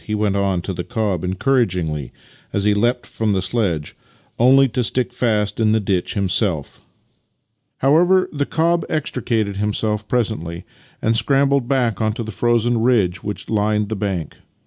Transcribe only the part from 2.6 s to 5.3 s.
he leapt from the sledge— only to stick